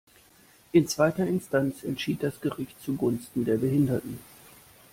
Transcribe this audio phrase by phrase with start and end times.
[0.71, 4.17] In zweiter Instanz entschied das Gericht zugunsten der Behinderten.